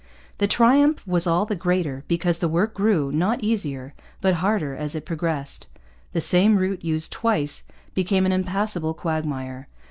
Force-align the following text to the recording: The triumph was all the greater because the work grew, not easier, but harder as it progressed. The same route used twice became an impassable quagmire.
The 0.39 0.47
triumph 0.47 1.05
was 1.05 1.27
all 1.27 1.45
the 1.45 1.55
greater 1.55 2.03
because 2.07 2.39
the 2.39 2.47
work 2.47 2.73
grew, 2.73 3.11
not 3.11 3.43
easier, 3.43 3.93
but 4.19 4.33
harder 4.41 4.75
as 4.75 4.95
it 4.95 5.05
progressed. 5.05 5.67
The 6.13 6.19
same 6.21 6.55
route 6.57 6.83
used 6.83 7.11
twice 7.11 7.61
became 7.93 8.25
an 8.25 8.31
impassable 8.31 8.95
quagmire. 8.95 9.67